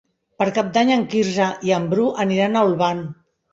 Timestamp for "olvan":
2.73-3.07